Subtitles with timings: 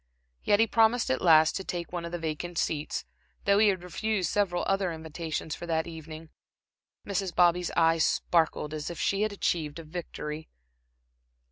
[0.43, 3.05] Yet he promised at last to take one of the vacant seats,
[3.45, 6.31] though he had refused several other invitations for that evening.
[7.05, 7.35] Mrs.
[7.35, 10.49] Bobby's eyes sparkled as if she had achieved a victory.